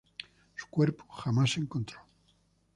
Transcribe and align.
Su 0.55 0.67
cuerpo 0.67 1.05
jamás 1.11 1.51
se 1.51 1.59
encontró. 1.59 1.99